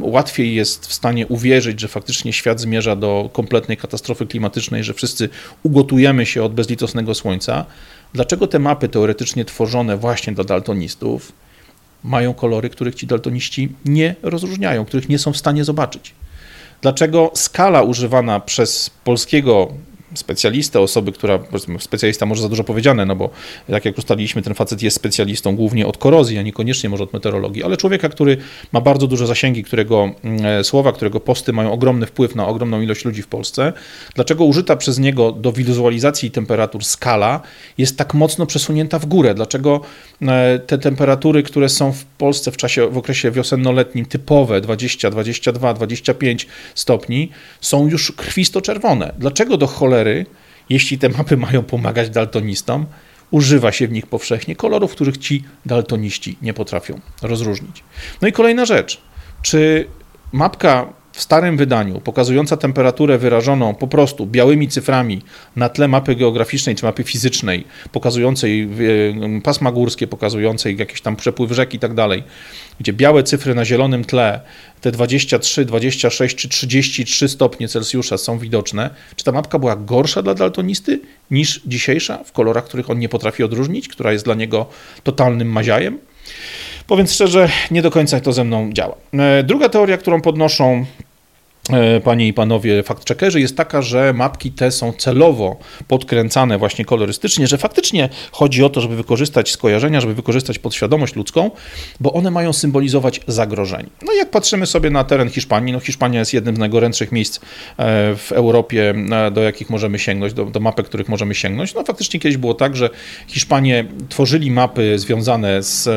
[0.00, 5.28] łatwiej jest w stanie uwierzyć, że faktycznie świat zmierza do kompletnej katastrofy klimatycznej, że wszyscy
[5.62, 7.66] ugotujemy się od bezlitosnego słońca,
[8.12, 11.32] dlaczego te mapy teoretycznie tworzone właśnie dla daltonistów
[12.04, 16.14] mają kolory, których ci daltoniści nie rozróżniają, których nie są w stanie zobaczyć?
[16.82, 19.68] Dlaczego skala używana przez polskiego
[20.14, 21.38] specjalistę, osobę, która,
[21.78, 23.30] specjalista może za dużo powiedziane, no bo
[23.68, 27.64] jak jak ustaliliśmy, ten facet jest specjalistą głównie od korozji, a niekoniecznie może od meteorologii,
[27.64, 28.36] ale człowieka, który
[28.72, 33.04] ma bardzo duże zasięgi, którego mm, słowa, którego posty mają ogromny wpływ na ogromną ilość
[33.04, 33.72] ludzi w Polsce.
[34.14, 37.40] Dlaczego użyta przez niego do wizualizacji temperatur skala
[37.78, 39.34] jest tak mocno przesunięta w górę?
[39.34, 39.80] Dlaczego
[40.22, 45.74] e, te temperatury, które są w Polsce w czasie, w okresie wiosennoletnim typowe 20, 22,
[45.74, 49.12] 25 stopni są już krwisto-czerwone?
[49.18, 49.97] Dlaczego do cholery,
[50.68, 52.86] jeśli te mapy mają pomagać daltonistom,
[53.30, 57.84] używa się w nich powszechnie kolorów, których ci daltoniści nie potrafią rozróżnić.
[58.22, 59.00] No i kolejna rzecz.
[59.42, 59.86] Czy
[60.32, 65.22] mapka w starym wydaniu, pokazująca temperaturę wyrażoną po prostu białymi cyframi
[65.56, 68.68] na tle mapy geograficznej czy mapy fizycznej, pokazującej
[69.36, 72.22] e, pasma górskie, pokazującej jakiś tam przepływ rzek i tak dalej,
[72.80, 74.40] gdzie białe cyfry na zielonym tle,
[74.80, 80.34] te 23, 26 czy 33 stopnie Celsjusza są widoczne, czy ta mapka była gorsza dla
[80.34, 81.00] daltonisty
[81.30, 84.66] niż dzisiejsza, w kolorach, których on nie potrafi odróżnić, która jest dla niego
[85.02, 85.98] totalnym maziajem?
[86.86, 88.94] Powiem szczerze, nie do końca to ze mną działa.
[89.12, 90.86] E, druga teoria, którą podnoszą
[92.04, 95.56] panie i panowie fact-checkerzy, jest taka, że mapki te są celowo
[95.88, 101.50] podkręcane właśnie kolorystycznie, że faktycznie chodzi o to, żeby wykorzystać skojarzenia, żeby wykorzystać podświadomość ludzką,
[102.00, 103.88] bo one mają symbolizować zagrożenie.
[104.06, 107.38] No i jak patrzymy sobie na teren Hiszpanii, no Hiszpania jest jednym z najgorętszych miejsc
[107.38, 107.40] e,
[108.16, 111.74] w Europie, e, do jakich możemy sięgnąć, do, do mapek, których możemy sięgnąć.
[111.74, 112.90] No faktycznie kiedyś było tak, że
[113.26, 115.88] Hiszpanie tworzyli mapy związane z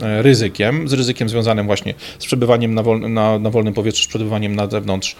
[0.00, 4.66] ryzykiem, z ryzykiem związanym właśnie z przebywaniem na, na, na wolnym powietrzu, z przebywaniem na
[4.66, 5.19] zewnątrz E,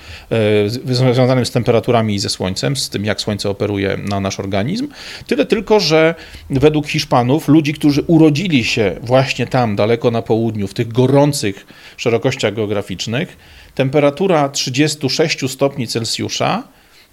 [0.85, 4.89] związanym z temperaturami i ze słońcem, z tym jak słońce operuje na nasz organizm.
[5.27, 6.15] Tyle tylko, że
[6.51, 12.55] według Hiszpanów, ludzi, którzy urodzili się właśnie tam, daleko na południu, w tych gorących szerokościach
[12.55, 13.37] geograficznych,
[13.75, 16.63] temperatura 36 stopni Celsjusza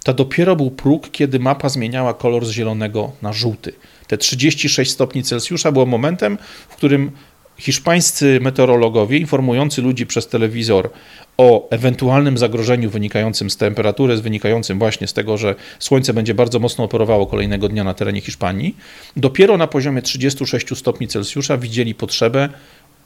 [0.04, 3.72] to dopiero był próg, kiedy mapa zmieniała kolor z zielonego na żółty.
[4.06, 7.10] Te 36 stopni Celsjusza było momentem, w którym
[7.58, 10.90] hiszpańscy meteorologowie informujący ludzi przez telewizor
[11.36, 16.84] o ewentualnym zagrożeniu wynikającym z temperatury, wynikającym właśnie z tego, że słońce będzie bardzo mocno
[16.84, 18.76] operowało kolejnego dnia na terenie Hiszpanii,
[19.16, 22.48] dopiero na poziomie 36 stopni Celsjusza widzieli potrzebę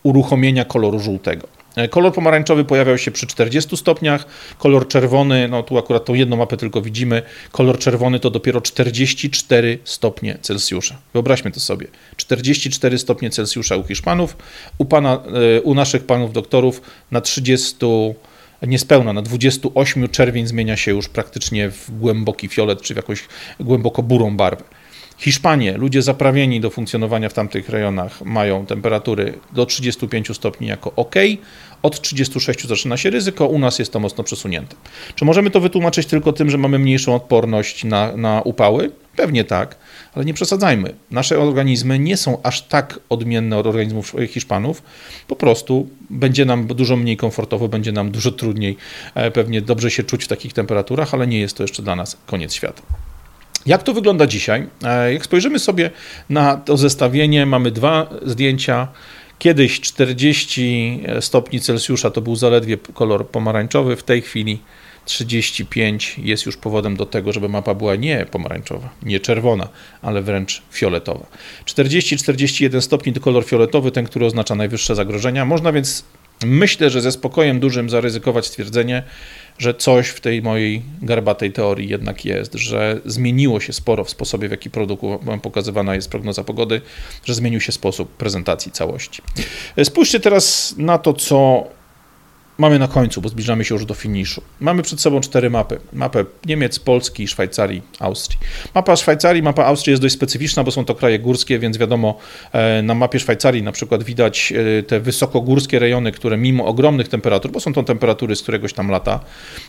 [0.03, 1.62] uruchomienia koloru żółtego.
[1.77, 4.27] E, kolor pomarańczowy pojawiał się przy 40 stopniach,
[4.59, 9.79] kolor czerwony, no tu akurat tą jedną mapę tylko widzimy, kolor czerwony to dopiero 44
[9.85, 10.97] stopnie Celsjusza.
[11.13, 11.87] Wyobraźmy to sobie.
[12.17, 14.37] 44 stopnie Celsjusza u Hiszpanów,
[14.79, 15.23] u, pana,
[15.57, 17.77] e, u naszych panów doktorów na 30
[18.67, 23.25] niespełna, na 28 czerwień zmienia się już praktycznie w głęboki fiolet, czy w jakąś
[23.61, 24.65] głęboko burą barwę.
[25.23, 31.15] Hiszpanie, ludzie zaprawieni do funkcjonowania w tamtych rejonach, mają temperatury do 35 stopni jako ok.
[31.83, 34.77] Od 36 zaczyna się ryzyko, u nas jest to mocno przesunięte.
[35.15, 38.91] Czy możemy to wytłumaczyć tylko tym, że mamy mniejszą odporność na, na upały?
[39.17, 39.77] Pewnie tak,
[40.15, 40.95] ale nie przesadzajmy.
[41.11, 44.83] Nasze organizmy nie są aż tak odmienne od organizmów Hiszpanów.
[45.29, 48.77] Po prostu będzie nam dużo mniej komfortowo, będzie nam dużo trudniej
[49.15, 52.17] e, pewnie dobrze się czuć w takich temperaturach, ale nie jest to jeszcze dla nas
[52.27, 52.83] koniec świata.
[53.67, 54.67] Jak to wygląda dzisiaj?
[54.85, 55.91] E, jak spojrzymy sobie
[56.31, 58.89] na to zestawienie, mamy dwa zdjęcia.
[59.39, 64.59] Kiedyś 40 stopni Celsjusza to był zaledwie kolor pomarańczowy, w tej chwili
[65.05, 69.69] 35 jest już powodem do tego, żeby mapa była nie pomarańczowa, nie czerwona,
[70.03, 71.27] ale wręcz fioletowa.
[71.67, 75.45] 40-41 stopni to kolor fioletowy, ten, który oznacza najwyższe zagrożenia.
[75.45, 76.05] Można więc
[76.45, 79.03] myślę, że ze spokojem dużym zaryzykować stwierdzenie,
[79.59, 84.49] że coś w tej mojej garbatej teorii jednak jest, że zmieniło się sporo w sposobie,
[84.49, 84.71] w jaki
[85.43, 86.81] pokazywana jest prognoza pogody,
[87.25, 89.23] że zmienił się sposób prezentacji całości.
[89.85, 91.65] Spójrzcie teraz na to, co
[92.59, 94.43] mamy na końcu, bo zbliżamy się już do finiszu.
[94.61, 95.81] Mamy przed sobą cztery mapy.
[95.93, 98.41] Mapę Niemiec, Polski, Szwajcarii, Austrii.
[98.75, 102.19] Mapa Szwajcarii, mapa Austrii jest dość specyficzna, bo są to kraje górskie, więc wiadomo,
[102.53, 107.51] e, na mapie Szwajcarii na przykład widać e, te wysokogórskie rejony, które mimo ogromnych temperatur,
[107.51, 109.21] bo są to temperatury z któregoś tam lata,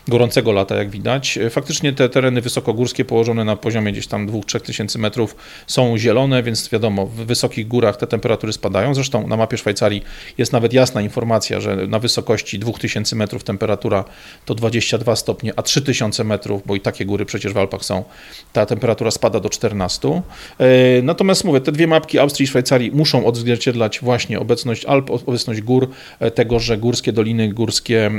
[0.08, 4.60] gorącego lata jak widać, e, faktycznie te tereny wysokogórskie położone na poziomie gdzieś tam 2-3
[4.60, 8.94] tysięcy metrów są zielone, więc wiadomo, w wysokich górach te temperatury spadają.
[8.94, 10.02] Zresztą na mapie Szwajcarii
[10.38, 14.04] jest nawet jasna informacja, że na wysokości 2000 3000 metrów temperatura
[14.44, 18.04] to 22 stopnie, a 3000 metrów, bo i takie góry przecież w Alpach są,
[18.52, 20.22] ta temperatura spada do 14.
[20.58, 25.60] E, natomiast mówię, te dwie mapki Austrii i Szwajcarii muszą odzwierciedlać właśnie obecność Alp, obecność
[25.60, 28.10] gór, e, tego, że górskie doliny, górskie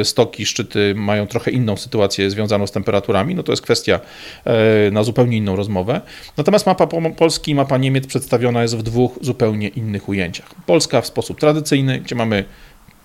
[0.00, 3.34] e, stoki, szczyty mają trochę inną sytuację związaną z temperaturami.
[3.34, 4.00] No to jest kwestia
[4.92, 6.00] na zupełnie inną rozmowę.
[6.36, 10.54] Natomiast mapa Polski i mapa Niemiec przedstawiona jest w dwóch zupełnie innych ujęciach.
[10.66, 12.44] Polska w sposób tradycyjny, gdzie mamy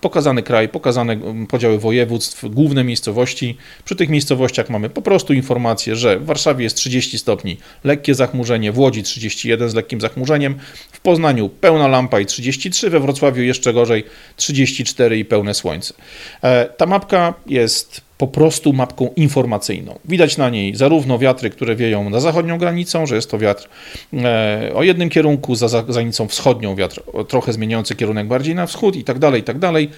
[0.00, 1.16] Pokazany kraj, pokazane
[1.48, 3.56] podziały województw, główne miejscowości.
[3.84, 8.72] Przy tych miejscowościach mamy po prostu informację, że w Warszawie jest 30 stopni, lekkie zachmurzenie,
[8.72, 10.54] w Łodzi 31 z lekkim zachmurzeniem,
[10.92, 14.04] w Poznaniu pełna lampa i 33, we Wrocławiu jeszcze gorzej
[14.36, 15.94] 34 i pełne słońce.
[16.42, 19.98] E, ta mapka jest po prostu mapką informacyjną.
[20.04, 23.68] Widać na niej zarówno wiatry, które wieją na zachodnią granicą, że jest to wiatr
[24.12, 29.04] e, o jednym kierunku, za granicą wschodnią wiatr trochę zmieniający kierunek bardziej na wschód i
[29.04, 29.90] tak dalej, i tak dalej.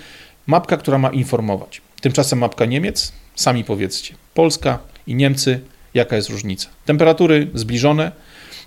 [0.47, 1.81] Mapka, która ma informować.
[2.01, 5.61] Tymczasem mapka Niemiec, sami powiedzcie, Polska i Niemcy,
[5.95, 6.69] jaka jest różnica.
[6.85, 8.13] Temperatury zbliżone,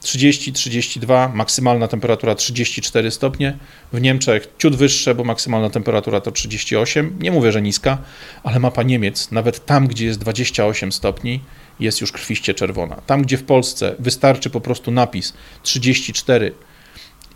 [0.03, 3.57] 30-32, maksymalna temperatura 34 stopnie.
[3.93, 7.17] W Niemczech ciut wyższe, bo maksymalna temperatura to 38.
[7.19, 7.97] Nie mówię, że niska,
[8.43, 11.39] ale mapa Niemiec, nawet tam, gdzie jest 28 stopni,
[11.79, 12.95] jest już krwiście czerwona.
[12.95, 15.33] Tam, gdzie w Polsce wystarczy po prostu napis
[15.63, 16.53] 34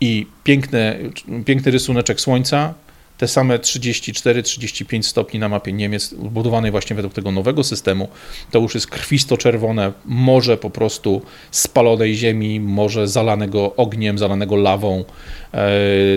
[0.00, 1.10] i piękny,
[1.44, 2.74] piękny rysuneczek słońca,
[3.18, 8.08] te same 34-35 stopni na mapie Niemiec, budowanej właśnie według tego nowego systemu,
[8.50, 15.04] to już jest krwisto-czerwone morze po prostu spalonej ziemi, morze zalanego ogniem, zalanego lawą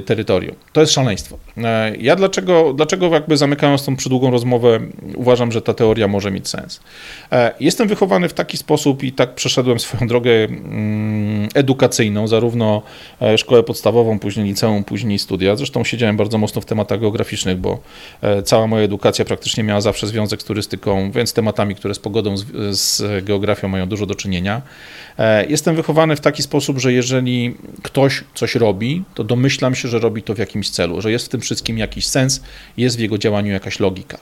[0.05, 0.55] terytorium.
[0.73, 1.37] To jest szaleństwo.
[1.57, 4.79] E, ja dlaczego, dlaczego jakby zamykając tą przydługą rozmowę,
[5.15, 6.79] uważam, że ta teoria może mieć sens.
[7.31, 12.81] E, jestem wychowany w taki sposób i tak przeszedłem swoją drogę mm, edukacyjną, zarówno
[13.21, 15.55] e, szkołę podstawową, później liceum, później studia.
[15.55, 17.79] Zresztą siedziałem bardzo mocno w tematach geograficznych, bo
[18.21, 22.35] e, cała moja edukacja praktycznie miała zawsze związek z turystyką, więc tematami, które z pogodą,
[22.71, 24.61] z, geografią mają dużo do czynienia.
[25.19, 29.99] E, jestem wychowany w taki sposób, że jeżeli ktoś coś robi, to domyślam się, że
[29.99, 32.41] robi to w jakimś celu, że jest w tym wszystkim jakiś sens,
[32.77, 34.17] jest w jego działaniu jakaś logika.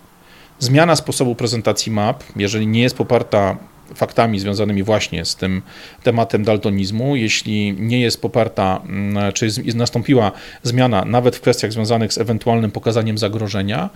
[0.59, 3.57] Zmiana sposobu prezentacji map, jeżeli nie jest poparta
[3.95, 5.61] faktami związanymi właśnie z tym
[6.03, 10.31] tematem daltonizmu, jeśli nie jest poparta, mm, czy nastąpiła
[10.63, 13.89] zmiana nawet w kwestiach związanych z ewentualnym pokazaniem zagrożenia,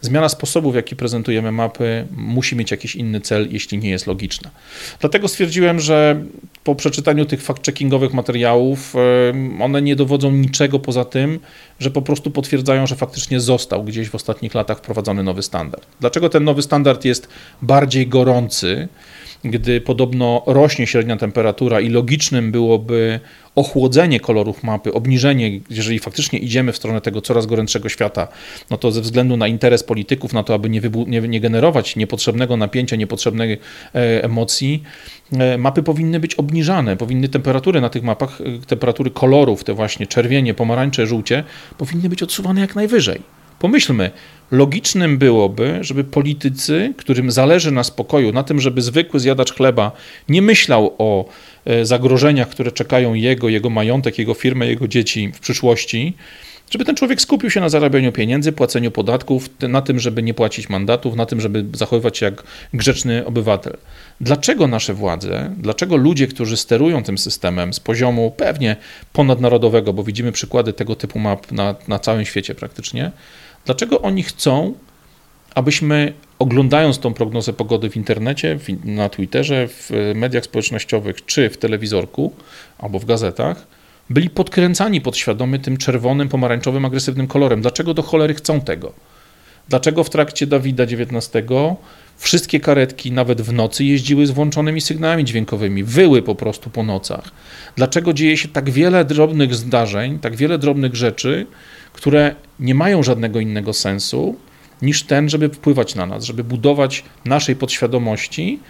[0.00, 4.50] Zmiana sposobu, w jaki prezentujemy mapy, musi mieć jakiś inny cel, jeśli nie jest logiczna.
[5.00, 6.24] Dlatego stwierdziłem, że
[6.64, 8.94] po przeczytaniu tych fact-checkingowych materiałów,
[9.60, 11.40] one nie dowodzą niczego poza tym,
[11.80, 15.86] że po prostu potwierdzają, że faktycznie został gdzieś w ostatnich latach wprowadzony nowy standard.
[16.00, 17.28] Dlaczego ten nowy standard jest
[17.62, 18.88] bardziej gorący?
[19.44, 23.20] gdy podobno rośnie średnia temperatura i logicznym byłoby
[23.58, 28.28] ochłodzenie kolorów mapy, obniżenie, jeżeli faktycznie idziemy w stronę tego coraz gorętszego świata,
[28.70, 32.56] no to ze względu na interes polityków, na to, aby nie, nie, nie generować niepotrzebnego
[32.56, 33.52] napięcia, niepotrzebnej
[33.94, 34.82] e, emocji,
[35.32, 40.06] e, mapy powinny być obniżane, powinny temperatury na tych mapach, e, temperatury kolorów, te właśnie
[40.06, 41.44] czerwienie, pomarańcze, żółcie,
[41.78, 43.37] powinny być odsuwane jak najwyżej.
[43.58, 44.10] Pomyślmy,
[44.50, 49.92] logicznym byłoby, żeby politycy, którym zależy na spokoju, na tym, żeby zwykły zjadacz chleba
[50.28, 51.24] nie myślał o
[51.64, 56.14] e, zagrożeniach, które czekają jego, jego majątek, jego firmę, jego dzieci w przyszłości,
[56.70, 60.68] żeby ten człowiek skupił się na zarabianiu pieniędzy, płaceniu podatków, na tym, żeby nie płacić
[60.68, 62.42] mandatów, na tym, żeby zachowywać się jak
[62.74, 63.76] grzeczny obywatel.
[64.20, 68.76] Dlaczego nasze władze, dlaczego ludzie, którzy sterują tym systemem z poziomu pewnie
[69.12, 73.10] ponadnarodowego, bo widzimy przykłady tego typu map na, na całym świecie praktycznie,
[73.66, 74.74] Dlaczego oni chcą,
[75.54, 82.32] abyśmy oglądając tą prognozę pogody w internecie, na Twitterze, w mediach społecznościowych czy w telewizorku
[82.78, 83.66] albo w gazetach,
[84.10, 87.60] byli podkręcani podświadomie tym czerwonym, pomarańczowym, agresywnym kolorem?
[87.60, 88.92] Dlaczego do cholery chcą tego?
[89.68, 91.48] Dlaczego w trakcie Dawida XIX
[92.16, 97.30] wszystkie karetki, nawet w nocy, jeździły z włączonymi sygnałami dźwiękowymi, wyły po prostu po nocach?
[97.76, 101.46] Dlaczego dzieje się tak wiele drobnych zdarzeń, tak wiele drobnych rzeczy,
[101.98, 104.36] które nie mają żadnego innego sensu
[104.82, 108.60] niż ten, żeby wpływać na nas, żeby budować naszej podświadomości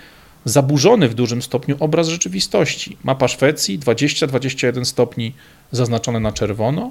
[0.44, 2.96] zaburzony w dużym stopniu obraz rzeczywistości.
[3.04, 5.32] Mapa Szwecji 20-21 stopni
[5.72, 6.90] zaznaczone na czerwono.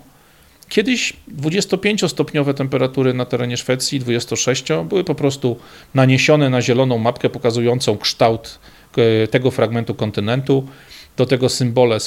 [0.70, 5.58] Kiedyś 25-stopniowe temperatury na terenie Szwecji, 26 były po prostu
[5.94, 8.60] naniesione na zieloną mapkę pokazującą kształt
[8.98, 10.68] e, tego fragmentu kontynentu
[11.18, 11.98] do tego symbole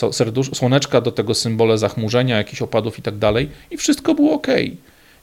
[0.53, 4.47] słoneczka, do tego symbole zachmurzenia, jakichś opadów i tak dalej i wszystko było ok.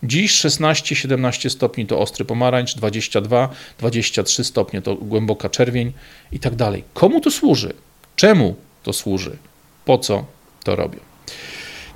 [0.04, 5.94] Dziś 16-17 stopni to ostry pomarańcz, 22, 23 stopnie to głęboka czerwień
[6.32, 6.84] i tak dalej.
[6.94, 7.74] Komu to służy?
[8.16, 9.38] Czemu to służy?
[9.86, 10.26] Po co
[10.64, 11.00] to robią?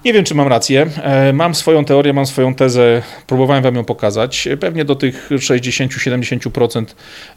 [0.06, 0.88] Nie wiem, czy mam rację.
[1.04, 4.48] E, mam swoją teorię, mam swoją tezę, próbowałem wam ją pokazać.
[4.60, 6.86] Pewnie do tych 60-70%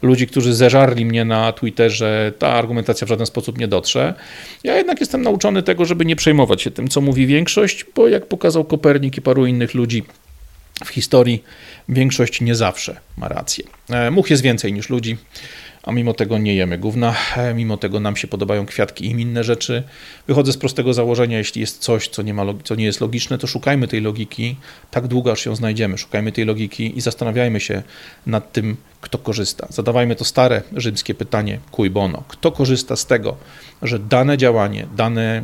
[0.01, 4.13] ludzi, którzy zeżarli mnie na Twitterze, ta argumentacja w żaden sposób nie dotrze.
[4.63, 8.25] Ja jednak jestem nauczony tego, żeby nie przejmować się tym, co mówi większość, bo jak
[8.25, 10.03] pokazał Kopernik i paru innych ludzi
[10.85, 11.43] w historii,
[11.89, 13.63] większość nie zawsze ma rację.
[13.89, 15.17] E, much jest więcej niż ludzi
[15.85, 19.43] a mimo tego nie jemy gówna, e, mimo tego nam się podobają kwiatki i inne
[19.43, 19.83] rzeczy.
[20.27, 23.47] Wychodzę z prostego założenia, jeśli jest coś, co nie, ma, co nie jest logiczne, to
[23.47, 24.55] szukajmy tej logiki
[24.91, 25.97] tak długo, aż ją znajdziemy.
[25.97, 27.83] Szukajmy tej logiki i zastanawiajmy się
[28.25, 29.67] nad tym, kto korzysta.
[29.69, 32.23] Zadawajmy to stare rzymskie pytanie cui bono.
[32.27, 33.37] Kto korzysta z tego,
[33.81, 35.43] że dane działanie, dany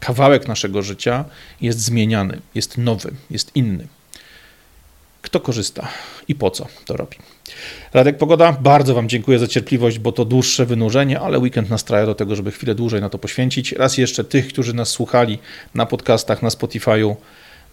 [0.00, 1.24] kawałek naszego życia
[1.60, 3.86] jest zmieniany, jest nowy, jest inny.
[5.22, 5.88] Kto korzysta
[6.28, 7.16] i po co to robi?
[7.92, 12.14] Radek Pogoda, bardzo Wam dziękuję za cierpliwość, bo to dłuższe wynurzenie, ale weekend nastraja do
[12.14, 13.72] tego, żeby chwilę dłużej na to poświęcić.
[13.72, 15.38] Raz jeszcze tych, którzy nas słuchali
[15.74, 17.16] na podcastach, na Spotify'u,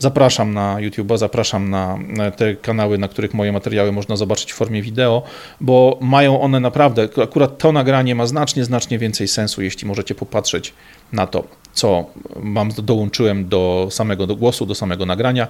[0.01, 1.99] Zapraszam na YouTube'a, zapraszam na
[2.37, 5.23] te kanały, na których moje materiały można zobaczyć w formie wideo,
[5.61, 10.73] bo mają one naprawdę, akurat to nagranie ma znacznie, znacznie więcej sensu, jeśli możecie popatrzeć
[11.13, 11.43] na to,
[11.73, 12.05] co
[12.35, 15.47] Wam dołączyłem do samego do głosu, do samego nagrania.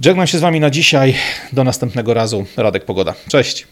[0.00, 1.14] Żegnam się z Wami na dzisiaj.
[1.52, 2.46] Do następnego razu.
[2.56, 3.14] Radek Pogoda.
[3.28, 3.66] Cześć.